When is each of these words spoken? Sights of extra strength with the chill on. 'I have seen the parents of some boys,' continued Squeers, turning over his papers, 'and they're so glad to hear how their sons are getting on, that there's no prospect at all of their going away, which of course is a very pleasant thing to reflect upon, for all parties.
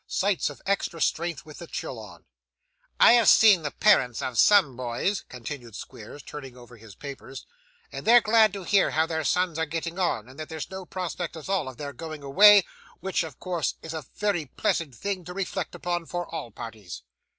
Sights 0.07 0.49
of 0.49 0.63
extra 0.65 0.99
strength 0.99 1.45
with 1.45 1.59
the 1.59 1.67
chill 1.67 1.99
on. 1.99 2.25
'I 2.99 3.11
have 3.13 3.29
seen 3.29 3.61
the 3.61 3.69
parents 3.69 4.19
of 4.19 4.35
some 4.39 4.75
boys,' 4.75 5.21
continued 5.29 5.75
Squeers, 5.75 6.23
turning 6.23 6.57
over 6.57 6.77
his 6.77 6.95
papers, 6.95 7.45
'and 7.91 8.07
they're 8.07 8.17
so 8.17 8.23
glad 8.31 8.51
to 8.53 8.63
hear 8.63 8.89
how 8.89 9.05
their 9.05 9.23
sons 9.23 9.59
are 9.59 9.67
getting 9.67 9.99
on, 9.99 10.25
that 10.37 10.49
there's 10.49 10.71
no 10.71 10.87
prospect 10.87 11.37
at 11.37 11.47
all 11.49 11.69
of 11.69 11.77
their 11.77 11.93
going 11.93 12.23
away, 12.23 12.63
which 12.99 13.23
of 13.23 13.39
course 13.39 13.75
is 13.83 13.93
a 13.93 14.07
very 14.15 14.47
pleasant 14.47 14.95
thing 14.95 15.23
to 15.23 15.35
reflect 15.35 15.75
upon, 15.75 16.07
for 16.07 16.25
all 16.33 16.49
parties. 16.49 17.03